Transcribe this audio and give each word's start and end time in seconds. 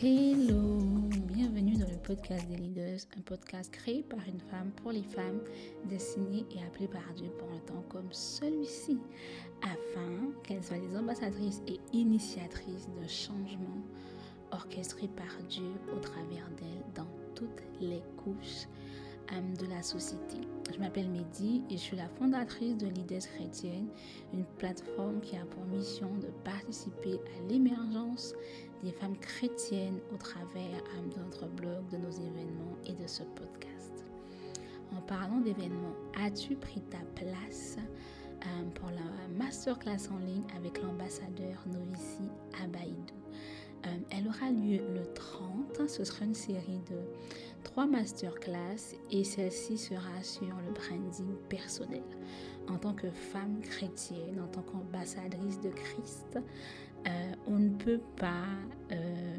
Hello, 0.00 0.78
bienvenue 1.26 1.76
dans 1.76 1.90
le 1.90 1.96
podcast 1.96 2.46
des 2.46 2.56
leaders, 2.56 3.00
un 3.18 3.20
podcast 3.22 3.68
créé 3.72 4.04
par 4.04 4.20
une 4.28 4.38
femme 4.38 4.70
pour 4.80 4.92
les 4.92 5.02
femmes, 5.02 5.40
destiné 5.86 6.46
et 6.54 6.62
appelé 6.62 6.86
par 6.86 7.02
Dieu 7.16 7.28
pour 7.36 7.48
un 7.50 7.58
temps 7.66 7.84
comme 7.88 8.06
celui-ci, 8.12 9.00
afin 9.60 10.30
qu'elles 10.44 10.62
soient 10.62 10.76
les 10.76 10.96
ambassadrices 10.96 11.62
et 11.66 11.80
initiatrices 11.92 12.88
de 13.02 13.08
changements 13.08 13.82
orchestrés 14.52 15.08
par 15.08 15.42
Dieu 15.48 15.72
au 15.92 15.98
travers 15.98 16.48
d'elles 16.56 16.84
dans 16.94 17.10
toutes 17.34 17.64
les 17.80 18.02
couches 18.18 18.68
de 19.58 19.66
la 19.66 19.82
société. 19.82 20.38
Je 20.72 20.78
m'appelle 20.78 21.08
Mehdi 21.08 21.62
et 21.70 21.76
je 21.76 21.82
suis 21.82 21.96
la 21.96 22.08
fondatrice 22.08 22.76
de 22.76 22.86
Leaders 22.88 23.26
Chrétiennes, 23.34 23.88
une 24.34 24.44
plateforme 24.58 25.20
qui 25.20 25.36
a 25.36 25.44
pour 25.46 25.64
mission 25.64 26.10
de 26.16 26.28
participer 26.44 27.14
à 27.14 27.48
l'émergence 27.48 28.34
des 28.82 28.92
femmes 28.92 29.16
chrétiennes 29.16 29.98
au 30.12 30.16
travers 30.16 30.82
de 31.14 31.20
notre 31.20 31.46
blog, 31.48 31.88
de 31.90 31.96
nos 31.96 32.10
événements 32.10 32.76
et 32.86 32.92
de 32.92 33.06
ce 33.06 33.22
podcast. 33.22 34.04
En 34.96 35.00
parlant 35.00 35.40
d'événements, 35.40 35.96
as-tu 36.20 36.54
pris 36.54 36.82
ta 36.82 36.98
place 37.14 37.76
pour 38.74 38.90
la 38.90 39.28
masterclass 39.44 40.08
en 40.12 40.18
ligne 40.18 40.44
avec 40.56 40.82
l'ambassadeur 40.82 41.64
Novici 41.66 42.28
Abaïdou? 42.62 43.14
Euh, 43.86 43.90
elle 44.10 44.26
aura 44.26 44.50
lieu 44.50 44.80
le 44.94 45.12
30. 45.14 45.88
Ce 45.88 46.04
sera 46.04 46.24
une 46.24 46.34
série 46.34 46.80
de 46.90 46.96
trois 47.68 47.86
masterclass 47.86 48.96
et 49.10 49.24
celle-ci 49.24 49.76
sera 49.76 50.22
sur 50.22 50.46
le 50.46 50.72
branding 50.72 51.34
personnel. 51.50 52.02
En 52.66 52.78
tant 52.78 52.94
que 52.94 53.10
femme 53.10 53.60
chrétienne, 53.60 54.40
en 54.42 54.46
tant 54.46 54.62
qu'ambassadrice 54.62 55.60
de 55.60 55.68
Christ, 55.68 56.38
euh, 56.38 57.10
on 57.46 57.58
ne 57.58 57.68
peut 57.68 58.00
pas 58.16 58.46
euh, 58.90 59.36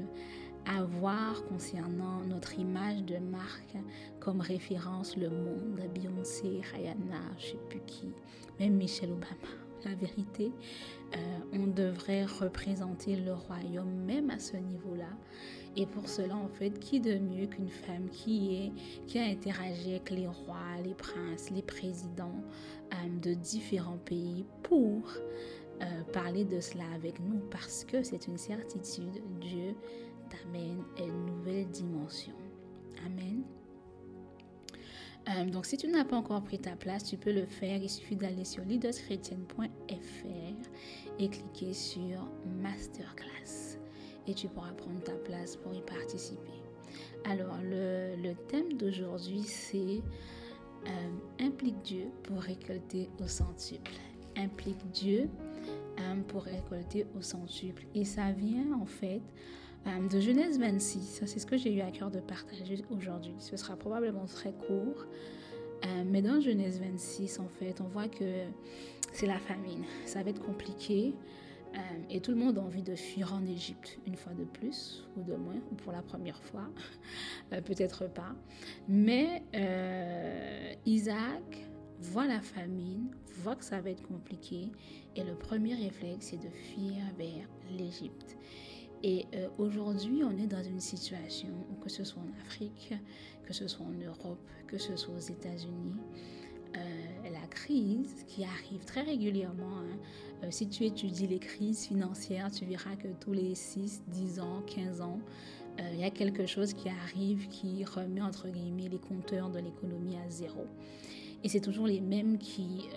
avoir 0.68 1.44
concernant 1.46 2.24
notre 2.28 2.60
image 2.60 3.04
de 3.04 3.18
marque 3.18 3.76
comme 4.20 4.42
référence 4.42 5.18
le 5.18 5.32
monde, 5.32 5.82
Beyoncé, 5.96 6.62
Rihanna, 6.72 7.22
je 7.40 7.46
ne 7.46 7.52
sais 7.52 7.58
plus 7.68 7.82
qui, 7.88 8.14
même 8.60 8.76
Michelle 8.76 9.12
Obama 9.12 9.69
la 9.86 9.96
vérité, 9.96 10.52
euh, 11.16 11.18
on 11.54 11.68
devrait 11.68 12.26
représenter 12.26 13.16
le 13.16 13.34
royaume 13.34 13.94
même 14.06 14.30
à 14.30 14.40
ce 14.40 14.58
niveau-là. 14.58 15.10
Et 15.76 15.86
pour 15.86 16.10
cela, 16.10 16.36
en 16.36 16.48
fait, 16.48 16.80
qui 16.80 17.00
de 17.00 17.18
mieux 17.18 17.46
qu'une 17.48 17.70
femme 17.70 18.10
qui 18.10 18.56
est 18.56 18.72
qui 19.08 19.20
a 19.20 19.24
interagi 19.24 19.92
avec 19.92 20.10
les 20.10 20.28
rois, 20.28 20.82
les 20.84 20.94
princes, 20.94 21.52
les 21.52 21.62
présidents 21.62 22.44
euh, 22.94 23.20
de 23.22 23.34
différents 23.34 24.00
pays 24.00 24.46
pour 24.64 25.04
euh, 25.82 26.04
parler 26.12 26.44
de 26.44 26.60
cela 26.60 26.86
avec 26.96 27.20
nous? 27.20 27.40
Parce 27.52 27.86
que 27.86 28.04
c'est 28.04 28.28
une 28.28 28.38
certitude. 28.38 29.22
Dieu 29.40 29.76
t'amène 30.30 30.84
à 30.98 31.04
une 31.04 31.26
nouvelle 31.26 31.68
dimension. 31.70 32.36
Amen. 33.06 33.44
Euh, 35.28 35.45
donc, 35.45 35.66
si 35.66 35.78
tu 35.78 35.88
n'as 35.88 36.06
pas 36.06 36.16
encore 36.16 36.44
pris 36.44 36.59
ta 36.59 36.75
place, 36.75 37.03
tu 37.03 37.17
peux 37.17 37.31
le 37.31 37.45
faire. 37.45 37.81
Il 37.81 37.89
suffit 37.89 38.16
d'aller 38.16 38.45
sur 38.45 38.64
leaderschrétienne.fr 38.64 40.70
et 41.20 41.30
cliquer 41.30 41.73
sur 41.73 42.26
Masterclass. 42.61 43.78
Et 44.28 44.34
tu 44.34 44.48
pourras 44.48 44.72
prendre 44.72 45.02
ta 45.03 45.14
place 45.14 45.56
pour 45.58 45.73
y 45.73 45.81
participer. 45.81 46.64
Alors, 47.26 47.58
le, 47.64 48.34
thème 48.48 48.73
d'aujourd'hui, 48.73 49.44
c'est 49.44 50.02
euh, 50.88 50.89
Implique 51.39 51.82
Dieu 51.83 52.05
pour 52.23 52.39
récolter 52.39 53.10
au 53.21 53.27
centuple. 53.27 53.92
Implique 54.38 54.89
Dieu 54.92 55.30
euh, 55.99 56.15
pour 56.27 56.44
récolter 56.44 57.05
au 57.17 57.21
centuple. 57.21 57.83
Et 57.94 58.05
ça 58.05 58.32
vient 58.32 58.71
en 58.80 58.86
fait 58.86 59.21
de 59.86 60.20
Genèse 60.20 60.60
26. 60.60 61.23
C'est 61.26 61.40
ce 61.40 61.45
que 61.45 61.58
j'ai 61.58 61.73
eu 61.73 61.82
à 61.82 61.92
cœur 61.92 62.10
de 62.10 62.20
partager 62.20 62.84
aujourd'hui. 62.90 63.36
Ce 63.40 63.58
sera 63.58 63.76
probablement 63.76 64.26
très 64.26 64.52
court. 64.52 65.06
Euh, 65.86 66.04
mais 66.06 66.22
dans 66.22 66.40
Genèse 66.42 66.80
26, 66.80 67.40
en 67.40 67.48
fait, 67.48 67.80
on 67.82 67.88
voit 67.88 68.08
que 68.08 68.44
c'est 69.14 69.28
la 69.28 69.39
famine. 69.39 69.84
Ça 70.06 70.23
va 70.23 70.30
être 70.30 70.42
compliqué. 70.42 71.14
Euh, 71.76 71.78
et 72.10 72.20
tout 72.20 72.32
le 72.32 72.38
monde 72.38 72.58
a 72.58 72.62
envie 72.62 72.82
de 72.82 72.95
fuir 72.95 73.34
en 73.34 73.45
Égypte 73.45 74.00
une 74.08 74.16
fois 74.16 74.34
de 74.34 74.44
plus 74.44 75.08
ou 75.16 75.22
de 75.22 75.36
moins, 75.36 75.62
ou 75.72 75.76
pour 75.76 75.92
la 75.92 76.02
première 76.02 76.42
fois, 76.42 76.68
peut-être 77.52 78.10
pas. 78.10 78.36
Mais 78.88 79.44
Isaac 80.88 81.68
voit 82.00 82.26
la 82.26 82.42
famine, 82.42 83.12
voit 83.44 83.56
que 83.56 83.64
ça 83.64 83.82
va 83.82 83.92
être 83.92 84.02
compliqué, 84.02 84.72
et 85.16 85.23
le 85.23 85.36
premier 85.36 85.76
réflexe, 85.76 86.30
c'est 86.32 86.38
de 86.38 86.50
fuir 86.50 87.04
vers 87.20 87.48
l'Égypte. 87.70 88.36
Et 89.04 89.26
euh, 89.33 89.48
aujourd'hui, 89.58 90.23
on 90.23 90.37
est 90.37 90.48
dans 90.48 90.64
une 90.64 90.82
situation, 90.82 91.49
que 91.82 91.89
ce 91.89 92.04
soit 92.04 92.21
en 92.21 92.42
Afrique, 92.45 92.93
que 93.45 93.54
ce 93.54 93.67
soit 93.67 93.86
en 93.86 94.05
Europe, 94.05 94.39
que 94.67 94.77
ce 94.77 94.95
soit 94.98 95.14
aux 95.15 95.20
États-Unis, 95.20 95.95
euh, 96.76 97.30
la 97.32 97.48
crise 97.48 98.26
qui 98.27 98.43
arrive 98.43 98.83
très 98.86 99.02
régulièrement. 99.02 99.80
Hein. 99.80 99.98
Euh, 100.43 100.48
si 100.52 100.67
tu 100.67 100.86
étudies 100.86 101.27
les 101.27 101.39
crises 101.39 101.88
financières, 101.88 102.52
tu 102.52 102.65
verras 102.65 102.95
que 102.95 103.08
tous 103.21 103.33
les 103.33 103.55
6, 103.55 104.04
10 104.08 104.39
ans, 104.42 104.61
15 104.67 105.02
ans, 105.02 105.20
il 105.93 106.02
y 106.02 106.04
a 106.04 106.09
quelque 106.09 106.45
chose 106.45 106.73
qui 106.73 106.89
arrive 106.89 107.48
qui 107.48 107.86
remet 107.86 108.21
entre 108.21 108.49
guillemets 108.49 108.89
les 108.89 108.98
compteurs 108.98 109.49
de 109.49 109.59
l'économie 109.59 110.17
à 110.17 110.30
zéro. 110.30 110.65
Et 111.42 111.48
c'est 111.48 111.61
toujours 111.61 111.88
les 111.88 112.02
mêmes 112.02 112.38
qui 112.38 112.89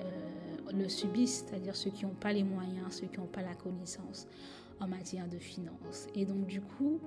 le 0.75 0.89
subissent, 0.89 1.45
c'est-à-dire 1.47 1.77
ceux 1.77 1.91
qui 1.91 2.05
n'ont 2.05 2.15
pas 2.15 2.33
les 2.33 2.43
moyens, 2.43 2.87
ceux 2.91 3.07
qui 3.07 3.21
n'ont 3.21 3.27
pas 3.27 3.43
la 3.43 3.55
connaissance 3.55 4.27
en 4.83 4.89
matière 4.89 5.29
de 5.29 5.39
finances. 5.39 6.09
Et 6.15 6.25
donc 6.25 6.47
du 6.47 6.61
coup, 6.61 7.01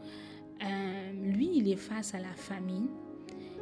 euh, 0.64 1.12
lui, 1.12 1.52
il 1.58 1.70
est 1.70 1.76
face 1.76 2.16
à 2.16 2.20
la 2.20 2.34
famine 2.34 2.88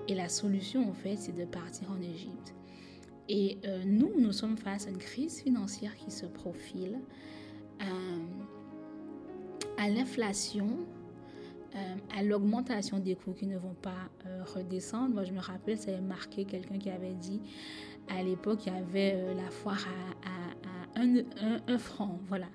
et 0.08 0.16
la 0.16 0.30
solution 0.30 0.88
en 0.88 0.94
fait, 0.94 1.16
c'est 1.16 1.36
de 1.36 1.46
partir 1.46 1.92
en 1.92 2.02
Égypte. 2.02 2.54
Et 3.30 3.58
euh, 3.66 3.84
nous, 3.86 4.12
nous 4.20 4.32
sommes 4.32 4.58
face 4.58 4.88
à 4.88 4.90
une 4.90 4.98
crise 4.98 5.42
financière 5.42 5.96
qui 5.96 6.12
se 6.12 6.26
profile, 6.26 7.00
euh, 7.82 7.86
à 9.78 9.90
l'inflation, 9.90 10.68
à 12.16 12.22
l'augmentation 12.22 13.00
des 13.00 13.16
coûts 13.16 13.34
qui 13.34 13.48
ne 13.48 13.58
vont 13.58 13.74
pas 13.74 14.12
redescendre. 14.54 15.16
Moi, 15.16 15.24
je 15.24 15.34
me 15.34 15.40
rappelle, 15.40 15.76
ça 15.76 15.90
avait 15.90 16.02
marqué 16.02 16.46
quelqu'un 16.46 16.78
qui 16.78 16.92
avait 16.92 17.16
dit 17.16 17.42
à 18.10 18.22
l'époque, 18.22 18.68
il 18.68 18.74
y 18.74 18.76
avait 18.76 19.34
la 19.34 19.50
foire 19.50 19.84
à 20.24 20.73
un, 20.96 21.78
franc, 21.78 22.20
voilà. 22.28 22.48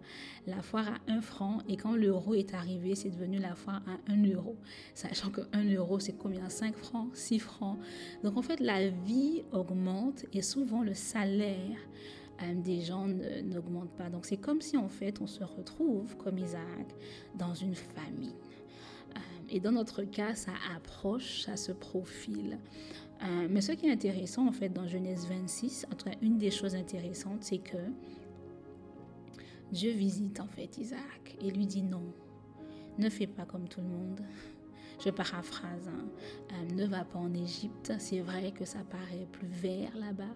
La 0.47 0.63
foire 0.63 0.89
à 0.89 1.13
un 1.13 1.21
franc. 1.21 1.59
Et 1.69 1.77
quand 1.77 1.95
l'euro 1.95 2.35
est 2.35 2.55
arrivé, 2.55 2.95
c'est 2.95 3.11
devenu 3.11 3.39
la 3.39 3.55
foire 3.55 3.83
à 3.87 4.13
un 4.13 4.25
euro. 4.25 4.57
Sachant 4.95 5.31
que 5.31 5.43
un 5.53 5.65
euro, 5.65 5.99
c'est 5.99 6.17
combien? 6.17 6.49
5 6.49 6.77
francs? 6.77 7.11
6 7.15 7.39
francs. 7.39 7.79
Donc 8.23 8.37
en 8.37 8.43
fait, 8.43 8.61
la 8.61 8.89
vie 8.89 9.43
augmente 9.53 10.25
et 10.33 10.43
souvent 10.43 10.83
le 10.83 10.95
salaire 10.95 11.79
euh, 12.43 12.55
des 12.55 12.81
gens 12.83 13.07
n'augmente 13.07 13.91
pas. 13.91 14.09
Donc 14.11 14.25
c'est 14.25 14.37
comme 14.37 14.61
si 14.61 14.77
en 14.77 14.89
fait 14.89 15.21
on 15.21 15.27
se 15.27 15.43
retrouve 15.43 16.17
comme 16.17 16.39
Isaac 16.39 16.95
dans 17.35 17.55
une 17.55 17.75
famille. 17.75 18.37
Euh, 19.17 19.21
et 19.51 19.61
dans 19.61 19.73
notre 19.73 20.03
cas, 20.03 20.35
ça 20.35 20.53
approche, 20.77 21.43
ça 21.43 21.57
se 21.57 21.73
profile. 21.73 22.59
Euh, 23.23 23.49
mais 23.51 23.61
ce 23.61 23.73
qui 23.73 23.87
est 23.87 23.93
intéressant 23.93 24.47
en 24.47 24.53
fait 24.53 24.69
dans 24.69 24.87
Genèse 24.87 25.27
26, 25.27 25.87
en 25.91 25.97
tout 25.97 26.09
cas 26.09 26.17
une 26.23 26.39
des 26.39 26.53
choses 26.53 26.77
intéressantes, 26.77 27.43
c'est 27.43 27.59
que 27.59 27.79
Dieu 29.73 29.93
visite 29.93 30.41
en 30.41 30.47
fait 30.47 30.79
Isaac 30.79 31.37
et 31.41 31.51
lui 31.51 31.67
dit 31.67 31.83
non, 31.83 32.13
ne 32.99 33.09
fais 33.11 33.27
pas 33.27 33.45
comme 33.45 33.69
tout 33.69 33.81
le 33.81 33.89
monde. 33.89 34.21
Je 35.05 35.11
paraphrase, 35.11 35.89
hein. 35.89 36.09
euh, 36.53 36.75
ne 36.75 36.85
va 36.85 37.05
pas 37.05 37.21
en 37.21 37.33
Égypte. 37.33 37.93
C'est 37.99 38.19
vrai 38.19 38.51
que 38.51 38.65
ça 38.65 38.81
paraît 38.91 39.29
plus 39.31 39.47
vert 39.47 39.97
là-bas. 39.97 40.35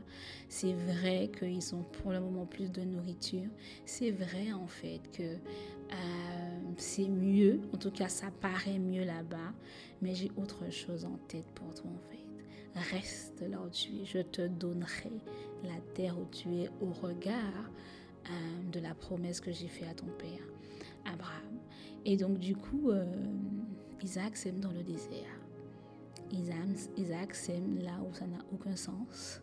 C'est 0.48 0.72
vrai 0.72 1.30
qu'ils 1.36 1.74
ont 1.74 1.82
pour 1.82 2.12
le 2.12 2.20
moment 2.20 2.46
plus 2.46 2.70
de 2.70 2.82
nourriture. 2.82 3.50
C'est 3.86 4.12
vrai 4.12 4.52
en 4.52 4.68
fait 4.68 5.00
que 5.12 5.22
euh, 5.22 6.58
c'est 6.76 7.08
mieux. 7.08 7.60
En 7.74 7.76
tout 7.76 7.90
cas, 7.90 8.08
ça 8.08 8.30
paraît 8.40 8.78
mieux 8.78 9.04
là-bas. 9.04 9.52
Mais 10.00 10.14
j'ai 10.14 10.30
autre 10.36 10.70
chose 10.70 11.04
en 11.04 11.18
tête 11.26 11.46
pour 11.54 11.74
toi 11.74 11.90
en 11.90 12.10
fait. 12.10 12.92
Reste 12.94 13.42
là 13.42 13.60
où 13.60 13.68
tu 13.68 13.90
es. 14.00 14.04
Je 14.04 14.20
te 14.20 14.46
donnerai 14.46 15.10
la 15.64 15.80
terre 15.94 16.16
où 16.18 16.26
tu 16.30 16.48
es 16.54 16.70
au 16.80 16.92
regard 16.92 17.70
euh, 18.30 18.70
de 18.70 18.80
la 18.80 18.94
promesse 18.94 19.40
que 19.40 19.52
j'ai 19.52 19.68
faite 19.68 19.88
à 19.88 19.94
ton 19.94 20.06
père, 20.06 20.44
Abraham. 21.04 21.58
Et 22.04 22.16
donc 22.16 22.38
du 22.38 22.56
coup, 22.56 22.90
euh, 22.90 23.04
Isaac 24.02 24.36
sème 24.36 24.60
dans 24.60 24.72
le 24.72 24.82
désert. 24.82 25.38
Isaac, 26.96 27.34
sème 27.34 27.78
là 27.82 27.92
où 28.08 28.14
ça 28.14 28.26
n'a 28.26 28.38
aucun 28.52 28.74
sens, 28.74 29.42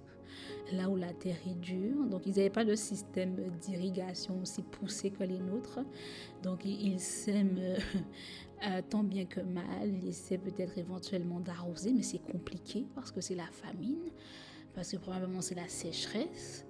là 0.74 0.90
où 0.90 0.96
la 0.96 1.14
terre 1.14 1.38
est 1.48 1.60
dure. 1.60 2.06
Donc 2.06 2.26
ils 2.26 2.36
n'avaient 2.36 2.50
pas 2.50 2.66
de 2.66 2.76
système 2.76 3.36
d'irrigation 3.62 4.42
aussi 4.42 4.64
poussé 4.64 5.12
que 5.12 5.24
les 5.24 5.40
nôtres. 5.40 5.80
Donc 6.42 6.66
ils 6.66 7.00
sèment 7.00 7.60
euh, 8.68 8.82
tant 8.90 9.04
bien 9.04 9.26
que 9.26 9.42
mal. 9.42 9.94
Ils 10.02 10.08
essaient 10.10 10.40
peut-être 10.40 10.78
éventuellement 10.78 11.40
d'arroser, 11.40 11.94
mais 11.94 12.04
c'est 12.04 12.24
compliqué 12.24 12.88
parce 12.96 13.12
que 13.12 13.22
c'est 13.22 13.36
la 13.36 13.48
famine, 13.48 14.10
parce 14.74 14.92
que 14.92 14.98
probablement 14.98 15.42
c'est 15.42 15.56
la 15.56 15.68
sécheresse. 15.68 16.66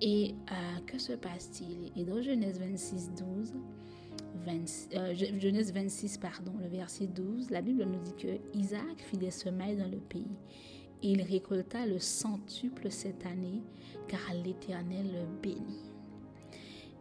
Et 0.00 0.34
euh, 0.50 0.80
que 0.86 0.98
se 0.98 1.12
passe-t-il? 1.12 1.92
Et 2.00 2.04
dans 2.04 2.20
Genèse 2.20 2.58
26, 2.58 3.12
12, 3.14 3.54
euh, 4.46 5.14
Genèse 5.14 5.72
26, 5.72 6.18
pardon, 6.18 6.52
le 6.60 6.68
verset 6.68 7.06
12, 7.06 7.50
la 7.50 7.62
Bible 7.62 7.84
nous 7.84 8.00
dit 8.00 8.14
que 8.14 8.58
Isaac 8.58 8.98
fit 8.98 9.16
des 9.16 9.30
semailles 9.30 9.76
dans 9.76 9.88
le 9.88 9.98
pays 9.98 10.36
et 11.02 11.12
il 11.12 11.22
récolta 11.22 11.86
le 11.86 11.98
centuple 11.98 12.90
cette 12.90 13.24
année 13.26 13.62
car 14.08 14.20
l'Éternel 14.42 15.06
le 15.12 15.40
bénit. 15.42 15.92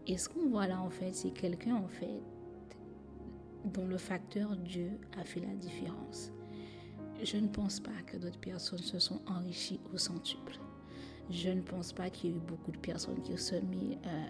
Et 0.08 0.18
ce 0.18 0.30
qu'on 0.30 0.50
voit 0.50 0.68
là 0.68 0.82
en 0.82 0.90
fait, 0.90 1.14
c'est 1.14 1.32
quelqu'un 1.32 1.76
en 1.76 1.88
fait 1.88 2.22
dont 3.66 3.86
le 3.86 3.98
facteur 3.98 4.56
Dieu 4.58 4.92
a 5.18 5.24
fait 5.24 5.40
la 5.40 5.54
différence. 5.56 6.32
Je 7.24 7.38
ne 7.38 7.48
pense 7.48 7.80
pas 7.80 7.92
que 8.06 8.18
d'autres 8.18 8.40
personnes 8.40 8.80
se 8.80 9.00
sont 9.00 9.22
enrichies 9.28 9.80
au 9.94 9.98
centuple. 9.98 10.60
Je 11.30 11.50
ne 11.50 11.62
pense 11.62 11.94
pas 11.94 12.10
qu'il 12.10 12.30
y 12.30 12.34
ait 12.34 12.36
eu 12.36 12.40
beaucoup 12.40 12.72
de 12.72 12.78
personnes 12.78 13.22
qui 13.22 13.38
se 13.38 13.56
mis 13.56 13.98
euh, 14.06 14.26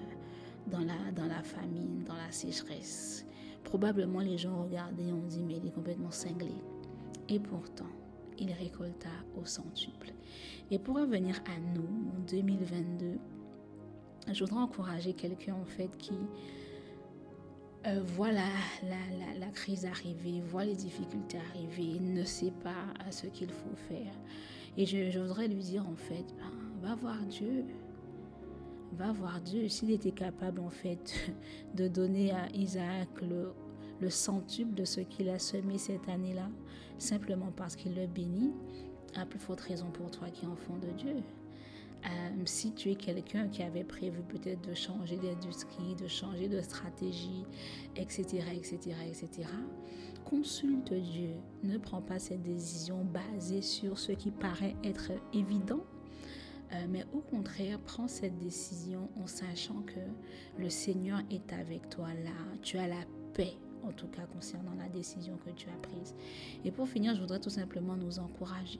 dans, 0.68 0.80
la, 0.80 1.44
famine, 1.44 2.04
dans 2.06 2.16
la 2.16 2.32
sécheresse. 2.32 3.26
Probablement 3.64 4.20
les 4.20 4.38
gens 4.38 4.64
regardaient 4.64 5.08
et 5.08 5.14
ont 5.14 5.26
dit 5.28 5.44
mais 5.44 5.58
il 5.58 5.68
est 5.68 5.74
complètement 5.74 6.12
cinglé. 6.12 6.54
Et 7.30 7.40
pourtant, 7.40 7.90
il 8.38 8.52
récolta 8.52 9.10
au 9.40 9.46
centuple. 9.46 10.14
Et 10.72 10.80
pour 10.80 10.96
revenir 10.96 11.42
à 11.46 11.60
nous, 11.76 12.12
en 12.16 12.20
2022, 12.30 13.18
je 14.32 14.44
voudrais 14.44 14.62
encourager 14.62 15.14
quelqu'un 15.14 15.56
en 15.56 15.66
fait 15.66 15.90
qui 15.98 16.14
euh, 17.86 18.02
voit 18.02 18.32
la, 18.32 18.46
crise 19.54 19.86
arriver, 19.86 20.42
voit 20.42 20.64
les 20.64 20.76
difficultés 20.76 21.38
arriver, 21.50 22.00
ne 22.00 22.24
sait 22.24 22.54
pas 22.64 23.12
ce 23.12 23.28
qu'il 23.28 23.50
faut 23.50 23.76
faire. 23.90 24.14
Et 24.78 24.86
je, 24.86 25.20
voudrais 25.20 25.48
lui 25.48 25.62
dire 25.62 25.86
en 25.88 25.96
fait, 25.96 26.26
ben, 26.38 26.52
va 26.84 26.96
voir 26.96 27.18
Dieu. 27.30 27.66
Va 28.94 29.12
voir 29.12 29.40
Dieu. 29.42 29.68
S'il 29.70 29.92
était 29.92 30.12
capable 30.12 30.60
en 30.60 30.70
fait 30.70 31.34
de 31.76 31.88
donner 31.88 32.32
à 32.32 32.50
Isaac 32.54 33.10
le, 33.22 33.54
le 34.02 34.10
centuple 34.10 34.74
de 34.74 34.84
ce 34.86 35.00
qu'il 35.00 35.30
a 35.30 35.40
semé 35.40 35.78
cette 35.78 36.08
année-là, 36.10 36.50
simplement 36.98 37.52
parce 37.56 37.76
qu'il 37.76 37.96
le 37.96 38.06
bénit, 38.06 38.52
à 39.16 39.26
plus 39.26 39.40
forte 39.40 39.62
raison 39.62 39.90
pour 39.92 40.12
toi 40.12 40.30
qui 40.30 40.46
es 40.46 40.48
enfant 40.48 40.78
de 40.78 40.90
Dieu. 40.92 41.16
Euh, 42.06 42.42
si 42.44 42.74
tu 42.74 42.92
es 42.92 42.96
quelqu'un 42.96 43.48
qui 43.48 43.64
avait 43.64 43.86
prévu 43.86 44.22
peut-être 44.24 44.68
de 44.68 44.74
changer 44.74 45.16
d'industrie, 45.16 45.96
de 45.96 46.08
changer 46.08 46.50
de 46.50 46.60
stratégie, 46.60 47.46
etc., 47.96 48.44
etc., 48.54 48.78
etc., 49.08 49.48
consulte 50.26 50.94
Dieu. 50.94 51.36
Ne 51.64 51.78
prends 51.78 52.02
pas 52.02 52.20
cette 52.20 52.42
décision 52.42 53.06
basée 53.06 53.62
sur 53.62 53.98
ce 53.98 54.12
qui 54.12 54.32
paraît 54.32 54.76
être 54.84 55.12
évident, 55.34 55.86
euh, 56.72 56.86
mais 56.90 57.06
au 57.14 57.20
contraire, 57.20 57.80
prends 57.80 58.08
cette 58.08 58.38
décision 58.38 59.10
en 59.22 59.28
sachant 59.28 59.82
que 59.82 60.00
le 60.58 60.70
Seigneur 60.70 61.20
est 61.30 61.54
avec 61.54 61.90
toi 61.90 62.08
là. 62.24 62.32
Tu 62.62 62.78
as 62.78 62.88
la 62.88 63.06
paix, 63.34 63.58
en 63.84 63.92
tout 63.92 64.08
cas 64.08 64.26
concernant 64.34 64.74
la 64.76 64.90
décision 64.90 65.38
que 65.46 65.52
tu 65.52 65.68
as 65.70 65.88
prise. 65.88 66.16
Et 66.64 66.72
pour 66.72 66.88
finir, 66.88 67.16
je 67.16 67.22
voudrais 67.22 67.40
tout 67.40 67.50
simplement 67.50 67.96
nous 67.96 68.20
encourager 68.20 68.80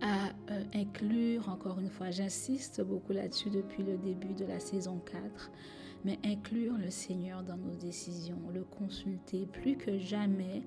à 0.00 0.28
euh, 0.50 0.64
inclure, 0.74 1.48
encore 1.48 1.78
une 1.78 1.90
fois, 1.90 2.10
j'insiste 2.10 2.82
beaucoup 2.82 3.12
là-dessus 3.12 3.50
depuis 3.50 3.82
le 3.82 3.96
début 3.96 4.34
de 4.34 4.44
la 4.44 4.60
saison 4.60 5.00
4, 5.10 5.50
mais 6.04 6.18
inclure 6.24 6.76
le 6.76 6.90
Seigneur 6.90 7.42
dans 7.42 7.56
nos 7.56 7.74
décisions, 7.74 8.38
le 8.52 8.64
consulter 8.64 9.46
plus 9.46 9.76
que 9.76 9.98
jamais. 9.98 10.62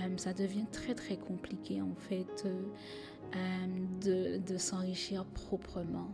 Euh, 0.00 0.16
ça 0.16 0.32
devient 0.32 0.66
très 0.72 0.94
très 0.94 1.16
compliqué 1.16 1.80
en 1.80 1.94
fait 1.94 2.46
de, 4.04 4.58
s'enrichir 4.58 5.24
proprement. 5.24 6.10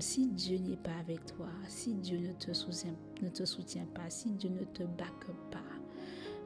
si 0.00 0.28
Dieu 0.28 0.58
n'est 0.58 0.76
pas 0.76 0.96
avec 1.00 1.24
toi, 1.26 1.48
si 1.68 1.94
Dieu 1.94 2.18
ne 2.18 2.32
te, 2.32 2.52
soutient, 2.52 2.94
ne 3.22 3.28
te 3.28 3.44
soutient 3.44 3.86
pas, 3.94 4.08
si 4.10 4.30
Dieu 4.32 4.50
ne 4.50 4.64
te 4.64 4.82
back 4.82 5.26
pas, 5.50 5.58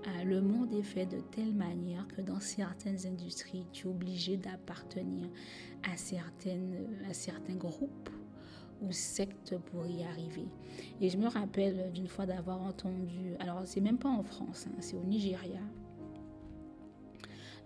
euh, 0.06 0.24
le 0.24 0.40
monde 0.40 0.72
est 0.72 0.82
fait 0.82 1.06
de 1.06 1.20
telle 1.20 1.52
manière 1.52 2.06
que 2.08 2.22
dans 2.22 2.40
certaines 2.40 3.06
industries, 3.06 3.66
tu 3.72 3.86
es 3.86 3.90
obligé 3.90 4.36
d'appartenir 4.36 5.28
à, 5.82 5.96
certaines, 5.96 6.86
à 7.08 7.12
certains 7.12 7.56
groupes 7.56 8.08
ou 8.80 8.92
sectes 8.92 9.56
pour 9.58 9.86
y 9.86 10.02
arriver. 10.04 10.48
Et 11.00 11.10
je 11.10 11.18
me 11.18 11.28
rappelle 11.28 11.92
d'une 11.92 12.08
fois 12.08 12.24
d'avoir 12.24 12.62
entendu, 12.62 13.34
alors 13.38 13.62
c'est 13.64 13.82
même 13.82 13.98
pas 13.98 14.08
en 14.08 14.22
France, 14.22 14.66
hein, 14.68 14.76
c'est 14.80 14.96
au 14.96 15.04
Nigeria, 15.04 15.60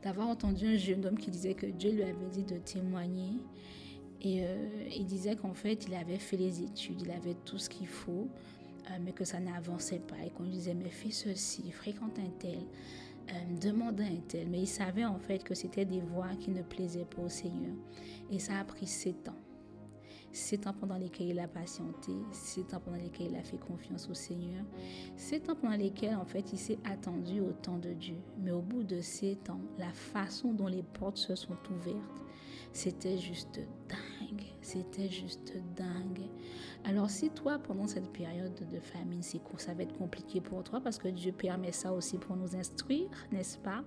d'avoir 0.04 0.28
entendu 0.28 0.66
un 0.66 0.76
jeune 0.76 1.04
homme 1.06 1.18
qui 1.18 1.30
disait 1.30 1.54
que 1.54 1.66
Dieu 1.66 1.90
lui 1.90 2.02
avait 2.02 2.28
dit 2.30 2.44
de 2.44 2.58
témoigner. 2.58 3.40
Et 4.20 4.44
euh, 4.44 4.68
il 4.94 5.06
disait 5.06 5.34
qu'en 5.34 5.54
fait, 5.54 5.86
il 5.86 5.94
avait 5.94 6.18
fait 6.18 6.36
les 6.36 6.62
études, 6.62 7.02
il 7.02 7.10
avait 7.10 7.34
tout 7.44 7.58
ce 7.58 7.68
qu'il 7.68 7.88
faut 7.88 8.28
euh, 8.90 8.96
mais 9.02 9.12
que 9.12 9.24
ça 9.24 9.40
n'avançait 9.40 10.00
pas 10.00 10.16
et 10.24 10.30
qu'on 10.30 10.42
lui 10.42 10.50
disait 10.50 10.74
mais 10.74 10.90
fais 10.90 11.10
ceci, 11.10 11.70
fréquente 11.70 12.18
un 12.18 12.30
tel, 12.38 12.58
euh, 13.30 13.58
demande 13.58 14.00
un 14.00 14.20
tel. 14.28 14.48
Mais 14.50 14.60
il 14.60 14.66
savait 14.66 15.06
en 15.06 15.18
fait 15.18 15.42
que 15.42 15.54
c'était 15.54 15.86
des 15.86 16.00
voix 16.00 16.28
qui 16.38 16.50
ne 16.50 16.62
plaisaient 16.62 17.06
pas 17.06 17.22
au 17.22 17.30
Seigneur. 17.30 17.74
Et 18.30 18.38
ça 18.38 18.58
a 18.58 18.64
pris 18.64 18.86
sept 18.86 19.28
ans. 19.28 19.44
Sept 20.34 20.66
ans 20.66 20.75
pendant 20.78 20.98
lesquels 20.98 21.28
il 21.28 21.38
a 21.38 21.46
patienté, 21.46 22.10
sept 22.32 22.75
ans 22.75 22.81
pendant 22.84 22.96
lesquels 22.96 23.28
il 23.31 23.36
a 23.36 23.44
fait 23.44 23.56
confiance 23.56 24.08
au 24.10 24.14
Seigneur, 24.14 24.64
sept 25.16 25.48
ans 25.48 25.54
pendant 25.54 25.76
lesquels 25.76 26.16
en 26.16 26.25
fait 26.25 26.52
il 26.52 26.58
s'est 26.58 26.81
attendu 26.84 27.40
au 27.40 27.52
temps 27.52 27.78
de 27.78 27.90
Dieu. 27.92 28.16
Mais 28.42 28.50
au 28.50 28.60
bout 28.60 28.82
de 28.82 29.00
sept 29.00 29.48
ans, 29.48 29.60
la 29.78 29.92
façon 29.92 30.52
dont 30.52 30.66
les 30.66 30.82
portes 30.82 31.19
se 31.19 31.36
sont 31.36 31.56
ouvertes, 31.70 32.25
c'était 32.72 33.16
juste 33.16 33.60
dingue. 33.88 34.42
C'était 34.60 35.08
juste 35.08 35.52
dingue. 35.76 36.26
Alors 36.82 37.10
si 37.10 37.31
toi, 37.31 37.60
pendant 37.60 37.86
cette 37.86 38.12
période 38.12 38.54
de 38.69 38.81
famine, 38.81 39.22
ça 39.22 39.72
va 39.72 39.84
être 39.84 39.96
compliqué 39.96 40.40
pour 40.40 40.64
toi 40.64 40.81
parce 40.81 40.98
que 40.98 41.06
Dieu 41.06 41.31
permet 41.31 41.70
ça 41.70 41.92
aussi 41.92 42.19
pour 42.19 42.34
nous 42.34 42.56
instruire, 42.56 43.08
n'est-ce 43.31 43.58
pas? 43.58 43.84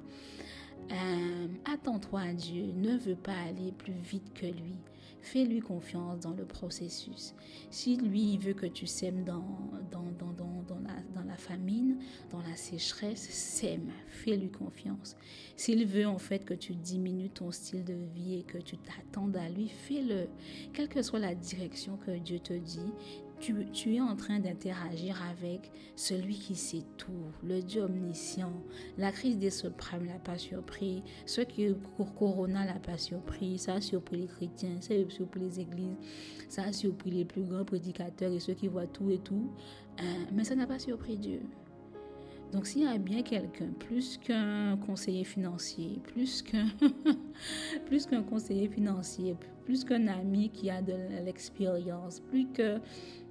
Euh, 0.91 1.47
Attends-toi 1.65 2.21
à 2.21 2.33
Dieu, 2.33 2.71
ne 2.73 2.97
veux 2.97 3.17
pas 3.17 3.35
aller 3.49 3.73
plus 3.73 3.91
vite 3.91 4.33
que 4.33 4.45
lui. 4.45 4.77
Fais-lui 5.21 5.59
confiance 5.59 6.19
dans 6.19 6.33
le 6.33 6.45
processus. 6.45 7.33
Si 7.69 7.97
lui, 7.97 8.37
veut 8.37 8.53
que 8.53 8.65
tu 8.65 8.85
sèmes 8.85 9.23
dans, 9.23 9.43
dans, 9.91 10.03
dans, 10.17 10.33
dans, 10.33 10.79
la, 10.79 11.01
dans 11.15 11.27
la 11.27 11.37
famine, 11.37 11.97
dans 12.29 12.41
la 12.41 12.55
sécheresse, 12.55 13.29
sème. 13.29 13.91
Fais-lui 14.07 14.49
confiance. 14.49 15.15
S'il 15.55 15.85
veut 15.85 16.07
en 16.07 16.19
fait 16.19 16.45
que 16.45 16.53
tu 16.53 16.75
diminues 16.75 17.29
ton 17.29 17.51
style 17.51 17.83
de 17.83 17.97
vie 18.15 18.39
et 18.39 18.43
que 18.43 18.57
tu 18.57 18.77
t'attendes 18.77 19.35
à 19.37 19.49
lui, 19.49 19.67
fais-le. 19.67 20.27
Quelle 20.73 20.89
que 20.89 21.01
soit 21.01 21.19
la 21.19 21.35
direction 21.35 21.97
que 21.97 22.11
Dieu 22.17 22.39
te 22.39 22.53
dit, 22.53 22.91
tu, 23.39 23.95
es 23.95 24.01
en 24.01 24.15
train 24.15 24.39
d'interagir 24.39 25.21
avec 25.29 25.71
celui 25.95 26.35
qui 26.35 26.55
sait 26.55 26.83
tout, 26.97 27.11
le 27.43 27.61
Dieu 27.61 27.83
omniscient. 27.83 28.53
La 28.97 29.11
crise 29.11 29.37
des 29.37 29.49
subprimes 29.49 30.05
l'a 30.05 30.19
pas 30.19 30.37
surpris. 30.37 31.03
Ce 31.25 31.41
qui 31.41 31.67
Corona 32.17 32.65
l'a 32.65 32.79
pas 32.79 32.97
surpris. 32.97 33.57
Ça 33.57 33.75
a 33.75 33.81
surpris 33.81 34.17
les 34.17 34.27
chrétiens, 34.27 34.81
ça 34.81 34.93
a 34.93 35.09
surpris 35.09 35.39
les 35.39 35.59
églises, 35.59 35.97
ça 36.49 36.63
a 36.63 36.73
surpris 36.73 37.11
les 37.11 37.25
plus 37.25 37.43
grands 37.43 37.65
prédicateurs 37.65 38.31
et 38.31 38.39
ceux 38.39 38.53
qui 38.53 38.67
voient 38.67 38.87
tout 38.87 39.09
et 39.11 39.19
tout. 39.19 39.51
Hein, 39.99 40.25
mais 40.33 40.43
ça 40.43 40.55
n'a 40.55 40.67
pas 40.67 40.79
surpris 40.79 41.17
Dieu. 41.17 41.41
Donc 42.51 42.65
s'il 42.65 42.83
y 42.83 42.87
a 42.87 42.97
bien 42.97 43.23
quelqu'un, 43.23 43.67
plus 43.79 44.17
qu'un 44.17 44.77
conseiller 44.77 45.23
financier, 45.23 45.99
plus 46.03 46.41
qu'un 46.41 46.67
plus 47.85 48.05
qu'un 48.05 48.23
conseiller 48.23 48.67
financier, 48.69 49.35
plus 49.65 49.83
qu'un 49.83 50.07
ami 50.07 50.49
qui 50.49 50.69
a 50.69 50.81
de 50.81 50.93
l'expérience, 51.25 52.19
plus 52.19 52.47
que 52.53 52.79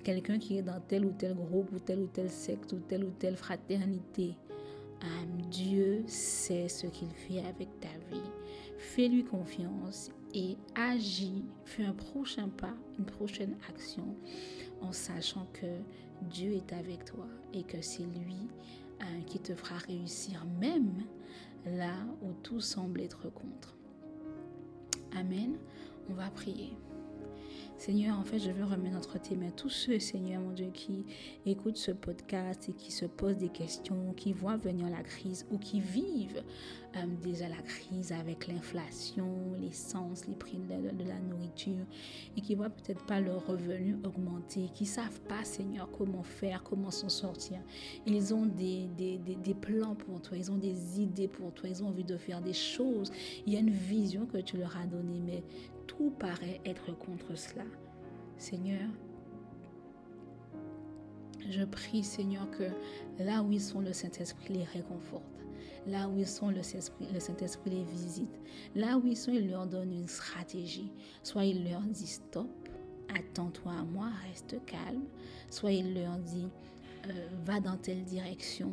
quelqu'un 0.05 0.39
qui 0.39 0.59
est 0.59 0.63
dans 0.63 0.81
tel 0.81 1.05
ou 1.05 1.13
tel 1.13 1.35
groupe 1.35 1.73
ou 1.73 1.79
tel 1.79 2.01
ou 2.01 2.07
tel 2.07 2.31
secte 2.31 2.73
ou 2.73 2.79
telle 2.79 3.05
ou 3.05 3.11
telle 3.19 3.37
fraternité, 3.37 4.35
Dieu 5.51 6.03
sait 6.07 6.69
ce 6.69 6.87
qu'il 6.87 7.11
fait 7.11 7.41
avec 7.41 7.69
ta 7.81 7.89
vie. 8.11 8.23
Fais-lui 8.79 9.25
confiance 9.25 10.11
et 10.35 10.57
agis, 10.75 11.45
fais 11.65 11.85
un 11.85 11.93
prochain 11.93 12.49
pas, 12.49 12.75
une 12.99 13.05
prochaine 13.05 13.57
action 13.69 14.15
en 14.81 14.93
sachant 14.93 15.47
que 15.53 15.67
Dieu 16.31 16.53
est 16.53 16.73
avec 16.73 17.05
toi 17.05 17.27
et 17.55 17.63
que 17.63 17.81
c'est 17.81 18.05
lui 18.05 18.49
qui 19.27 19.39
te 19.39 19.55
fera 19.55 19.79
réussir 19.79 20.45
même 20.61 21.05
là 21.65 21.95
où 22.23 22.33
tout 22.43 22.61
semble 22.61 23.01
être 23.01 23.29
contre. 23.29 23.77
Amen. 25.17 25.57
On 26.09 26.15
va 26.15 26.31
prier. 26.31 26.77
Seigneur, 27.79 28.19
en 28.19 28.25
fait, 28.25 28.39
je 28.39 28.51
veux 28.51 28.65
remettre 28.65 28.95
notre 28.95 29.21
tes 29.21 29.37
mains 29.37 29.51
tous 29.55 29.69
ceux, 29.69 29.99
Seigneur, 29.99 30.41
mon 30.41 30.53
Dieu, 30.53 30.71
qui 30.73 31.05
écoutent 31.45 31.77
ce 31.77 31.91
podcast 31.91 32.71
et 32.71 32.73
qui 32.73 32.91
se 32.91 33.05
posent 33.05 33.37
des 33.37 33.51
questions, 33.51 34.15
qui 34.17 34.33
voient 34.33 34.57
venir 34.57 34.89
la 34.89 35.03
crise 35.03 35.47
ou 35.51 35.59
qui 35.59 35.81
vivent 35.81 36.43
euh, 36.97 37.07
déjà 37.23 37.49
la 37.49 37.61
crise 37.63 38.13
avec 38.13 38.47
l'inflation, 38.47 39.29
l'essence, 39.61 40.27
les 40.27 40.35
prix 40.35 40.57
de, 40.57 41.05
la 41.07 41.21
nourriture 41.21 41.85
et 42.37 42.41
qui 42.41 42.55
voient 42.55 42.71
peut-être 42.71 43.05
pas 43.05 43.21
leurs 43.21 43.47
revenus 43.47 43.97
augmenter, 44.05 44.71
qui 44.73 44.87
savent 44.87 45.21
pas, 45.29 45.45
Seigneur, 45.45 45.91
comment 45.91 46.23
faire, 46.23 46.63
comment 46.63 46.91
s'en 46.91 47.11
sortir. 47.11 47.59
Ils 48.07 48.33
ont 48.33 48.47
des, 48.47 48.89
des 48.97 49.55
plans 49.55 49.95
pour 49.95 50.23
toi, 50.23 50.39
ils 50.39 50.51
ont 50.51 50.57
des 50.57 51.01
idées 51.01 51.29
pour 51.29 51.53
toi, 51.53 51.69
ils 51.69 51.85
ont 51.85 51.89
envie 51.89 52.05
de 52.05 52.17
faire 52.17 52.41
des 52.41 52.55
choses. 52.55 53.13
Il 53.47 53.53
y 53.53 53.57
a 53.57 53.61
une 53.61 53.71
vision 53.71 54.25
que 54.25 54.39
tu 54.39 54.57
leur 54.57 54.75
as 54.79 54.87
donnée, 54.87 55.21
mais 55.23 55.43
tout 55.97 56.11
paraît 56.11 56.61
être 56.65 56.97
contre 56.99 57.37
cela. 57.37 57.65
Seigneur, 58.39 58.89
Je 61.49 61.65
prie, 61.65 62.03
Seigneur, 62.03 62.51
que 62.51 62.65
là 63.23 63.43
où 63.43 63.53
ils 63.53 63.61
sont, 63.61 63.81
le 63.81 63.93
Saint-Esprit 63.93 64.55
les 64.55 64.65
réconforte. 64.65 65.23
Là 65.87 66.09
où 66.09 66.19
ils 66.19 66.27
sont, 66.27 66.51
le 66.51 66.63
Saint-Esprit 66.63 67.71
les 67.71 67.85
visite. 67.85 68.41
Là 68.75 68.99
où 68.99 69.07
ils 69.07 69.17
sont, 69.17 69.33
il 69.33 69.49
leur 69.51 69.67
donne 69.67 69.93
une 69.93 70.09
stratégie. 70.09 70.91
Soit 71.23 71.45
il 71.45 71.71
leur 71.71 71.83
dit 71.83 72.07
stop, 72.07 72.69
attends-toi 73.17 73.73
à 73.73 73.85
moi, 73.85 74.09
reste 74.29 74.57
calme. 74.67 75.05
Soit 75.49 75.73
il 75.73 75.95
leur 75.95 76.19
dit 76.19 76.49
euh, 77.09 77.29
va 77.45 77.61
dans 77.61 77.77
telle 77.77 78.03
direction. 78.03 78.73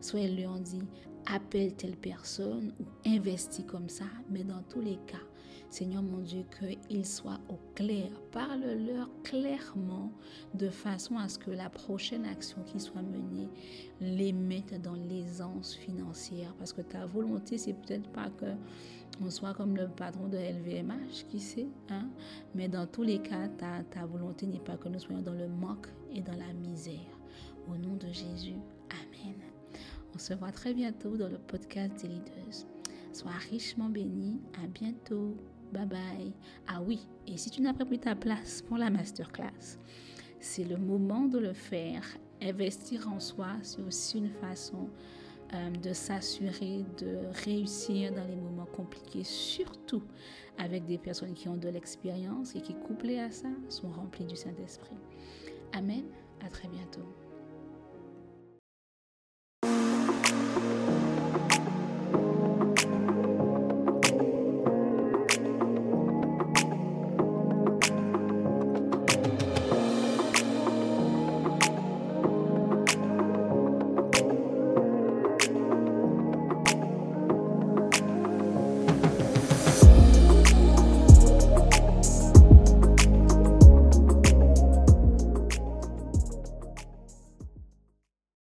Soit 0.00 0.20
il 0.20 0.40
leur 0.40 0.58
dit 0.58 0.82
appelle 1.26 1.74
telle 1.74 1.96
personne 1.96 2.72
ou 2.80 2.84
investis 3.06 3.64
comme 3.66 3.90
ça. 3.90 4.06
Mais 4.30 4.44
dans 4.44 4.62
tous 4.62 4.80
les 4.80 4.96
cas, 5.06 5.18
Seigneur 5.74 6.02
mon 6.04 6.18
Dieu, 6.18 6.44
qu'ils 6.88 7.04
soient 7.04 7.40
au 7.48 7.58
clair. 7.74 8.08
Parle-leur 8.30 9.10
clairement 9.24 10.12
de 10.54 10.68
façon 10.68 11.18
à 11.18 11.28
ce 11.28 11.36
que 11.36 11.50
la 11.50 11.68
prochaine 11.68 12.26
action 12.26 12.62
qui 12.62 12.78
soit 12.78 13.02
menée 13.02 13.48
les 14.00 14.32
mette 14.32 14.80
dans 14.80 14.94
l'aisance 14.94 15.74
financière. 15.74 16.54
Parce 16.60 16.72
que 16.72 16.80
ta 16.80 17.06
volonté, 17.06 17.58
c'est 17.58 17.72
peut-être 17.72 18.08
pas 18.10 18.30
que 18.30 18.46
on 19.20 19.28
soit 19.30 19.52
comme 19.52 19.76
le 19.76 19.88
patron 19.88 20.28
de 20.28 20.36
LVMH, 20.36 21.26
qui 21.28 21.40
sait, 21.40 21.66
hein? 21.88 22.08
mais 22.54 22.68
dans 22.68 22.86
tous 22.86 23.02
les 23.02 23.18
cas, 23.18 23.48
ta, 23.48 23.82
ta 23.82 24.06
volonté 24.06 24.46
n'est 24.46 24.60
pas 24.60 24.76
que 24.76 24.88
nous 24.88 25.00
soyons 25.00 25.22
dans 25.22 25.32
le 25.32 25.48
manque 25.48 25.88
et 26.12 26.20
dans 26.20 26.36
la 26.36 26.52
misère. 26.52 27.18
Au 27.68 27.76
nom 27.76 27.96
de 27.96 28.12
Jésus, 28.12 28.60
Amen. 28.90 29.40
On 30.14 30.18
se 30.20 30.34
voit 30.34 30.52
très 30.52 30.72
bientôt 30.72 31.16
dans 31.16 31.28
le 31.28 31.38
podcast 31.38 32.00
des 32.00 32.06
leaders. 32.06 32.64
Sois 33.12 33.32
richement 33.50 33.88
béni. 33.88 34.40
À 34.62 34.68
bientôt. 34.68 35.36
Bye 35.72 35.86
bye. 35.86 36.32
Ah 36.68 36.80
oui, 36.82 37.06
et 37.26 37.36
si 37.36 37.50
tu 37.50 37.60
n'as 37.62 37.74
pas 37.74 37.84
pris 37.84 37.98
ta 37.98 38.14
place 38.14 38.62
pour 38.62 38.78
la 38.78 38.90
masterclass, 38.90 39.78
c'est 40.40 40.64
le 40.64 40.76
moment 40.76 41.24
de 41.24 41.38
le 41.38 41.52
faire. 41.52 42.04
Investir 42.42 43.08
en 43.08 43.20
soi, 43.20 43.48
c'est 43.62 43.80
aussi 43.82 44.18
une 44.18 44.30
façon 44.30 44.88
euh, 45.54 45.70
de 45.70 45.92
s'assurer 45.92 46.84
de 46.98 47.18
réussir 47.44 48.12
dans 48.12 48.26
les 48.26 48.36
moments 48.36 48.66
compliqués, 48.66 49.24
surtout 49.24 50.02
avec 50.58 50.84
des 50.84 50.98
personnes 50.98 51.34
qui 51.34 51.48
ont 51.48 51.56
de 51.56 51.68
l'expérience 51.68 52.54
et 52.54 52.60
qui, 52.60 52.74
couplées 52.74 53.20
à 53.20 53.30
ça, 53.30 53.48
sont 53.68 53.90
remplies 53.90 54.26
du 54.26 54.36
Saint-Esprit. 54.36 54.96
Amen. 55.72 56.04
À 56.44 56.48
très 56.48 56.68
bientôt. 56.68 57.23